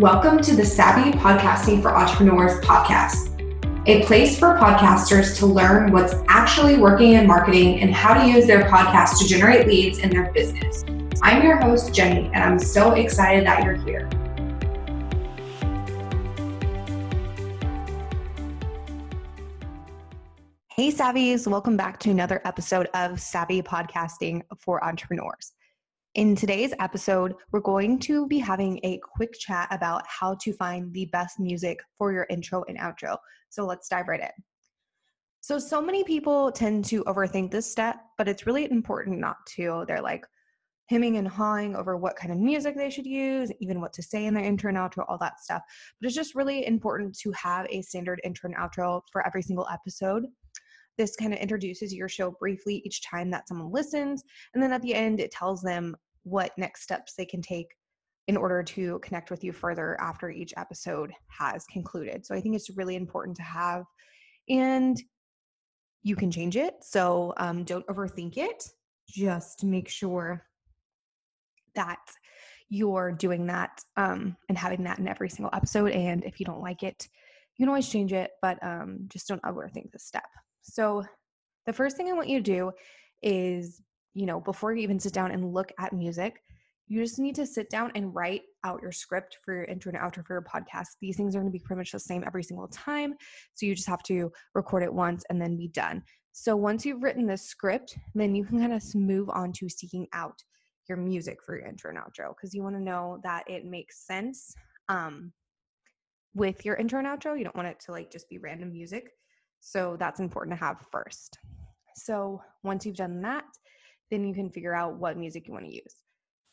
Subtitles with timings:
[0.00, 3.38] Welcome to the Savvy Podcasting for Entrepreneurs podcast,
[3.86, 8.46] a place for podcasters to learn what's actually working in marketing and how to use
[8.46, 10.86] their podcast to generate leads in their business.
[11.22, 14.08] I'm your host, Jenny, and I'm so excited that you're here.
[20.70, 25.52] Hey, Savvies, welcome back to another episode of Savvy Podcasting for Entrepreneurs.
[26.16, 30.92] In today's episode, we're going to be having a quick chat about how to find
[30.92, 33.16] the best music for your intro and outro.
[33.48, 34.44] So let's dive right in.
[35.40, 39.84] So, so many people tend to overthink this step, but it's really important not to.
[39.86, 40.26] They're like
[40.86, 44.26] hemming and hawing over what kind of music they should use, even what to say
[44.26, 45.62] in their intro and outro, all that stuff.
[46.00, 49.68] But it's just really important to have a standard intro and outro for every single
[49.72, 50.24] episode
[51.00, 54.22] this kind of introduces your show briefly each time that someone listens.
[54.52, 57.68] And then at the end, it tells them what next steps they can take
[58.28, 62.26] in order to connect with you further after each episode has concluded.
[62.26, 63.84] So I think it's really important to have.
[64.50, 65.02] And
[66.02, 66.74] you can change it.
[66.82, 68.62] So um, don't overthink it.
[69.08, 70.44] Just make sure
[71.76, 72.00] that
[72.68, 75.92] you're doing that um, and having that in every single episode.
[75.92, 77.08] And if you don't like it,
[77.56, 80.28] you can always change it, but um, just don't overthink this step.
[80.62, 81.04] So,
[81.66, 82.72] the first thing I want you to do
[83.22, 83.82] is,
[84.14, 86.40] you know, before you even sit down and look at music,
[86.90, 90.00] you just need to sit down and write out your script for your intro and
[90.00, 90.86] outro for your podcast.
[91.00, 93.14] These things are going to be pretty much the same every single time.
[93.54, 96.02] So you just have to record it once and then be done.
[96.32, 100.08] So once you've written the script, then you can kind of move on to seeking
[100.12, 100.42] out
[100.88, 104.04] your music for your intro and outro because you want to know that it makes
[104.04, 104.52] sense
[104.88, 105.32] um,
[106.34, 107.38] with your intro and outro.
[107.38, 109.10] You don't want it to like just be random music.
[109.60, 111.38] So that's important to have first.
[111.94, 113.44] So once you've done that,
[114.10, 115.94] then you can figure out what music you want to use.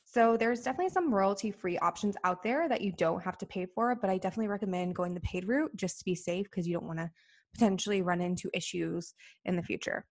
[0.06, 3.66] So there's definitely some royalty free options out there that you don't have to pay
[3.66, 6.74] for, but I definitely recommend going the paid route just to be safe because you
[6.74, 7.12] don't want to
[7.54, 9.14] potentially run into issues
[9.46, 10.06] in the future.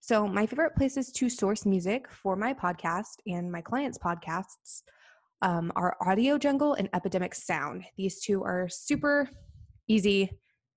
[0.00, 4.82] So my favorite places to source music for my podcast and my clients' podcasts
[5.42, 7.84] um, are Audio Jungle and Epidemic Sound.
[7.96, 9.28] These two are super
[9.88, 10.30] easy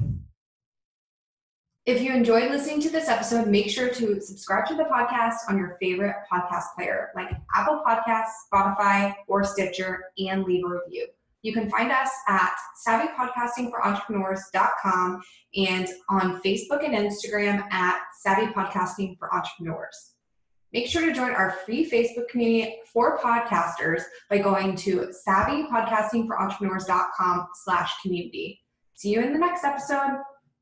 [1.85, 5.56] if you enjoyed listening to this episode, make sure to subscribe to the podcast on
[5.57, 11.06] your favorite podcast player like Apple Podcasts, Spotify, or Stitcher, and leave a review.
[11.44, 12.56] You can find us at
[12.88, 15.21] savvypodcastingforentrepreneurs.com
[15.56, 20.13] and on Facebook and Instagram at Savvy Podcasting for Entrepreneurs.
[20.74, 27.94] Make sure to join our free Facebook community for podcasters by going to savvypodcastingforentrepreneurs.com slash
[28.01, 28.60] community.
[28.95, 30.24] See you in the next episode.